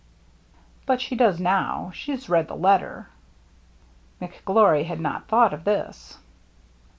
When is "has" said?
2.09-2.27